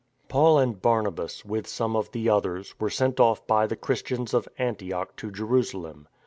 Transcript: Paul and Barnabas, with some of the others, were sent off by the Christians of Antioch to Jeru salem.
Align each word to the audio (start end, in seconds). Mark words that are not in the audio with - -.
Paul 0.29 0.57
and 0.57 0.81
Barnabas, 0.81 1.45
with 1.45 1.67
some 1.67 1.95
of 1.95 2.09
the 2.11 2.27
others, 2.27 2.73
were 2.79 2.89
sent 2.89 3.19
off 3.19 3.45
by 3.45 3.67
the 3.67 3.75
Christians 3.75 4.33
of 4.33 4.47
Antioch 4.57 5.15
to 5.17 5.29
Jeru 5.29 5.61
salem. 5.61 6.07